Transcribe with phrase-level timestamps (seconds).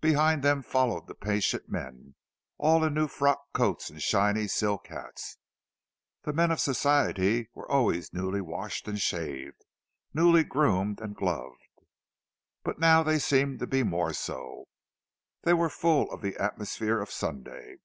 [0.00, 2.14] Behind them followed the patient men,
[2.58, 5.36] all in new frock coats and shiny silk hats;
[6.22, 9.64] the men of Society were always newly washed and shaved,
[10.14, 11.80] newly groomed and gloved,
[12.62, 17.78] but now they seemed to be more so—they were full of the atmosphere of Sunday.